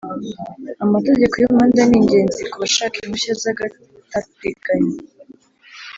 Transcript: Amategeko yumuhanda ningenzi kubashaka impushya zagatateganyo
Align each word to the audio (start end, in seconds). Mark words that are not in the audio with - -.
Amategeko 0.83 1.33
yumuhanda 1.37 1.81
ningenzi 1.89 2.41
kubashaka 2.51 2.95
impushya 2.99 3.33
zagatateganyo 3.43 4.93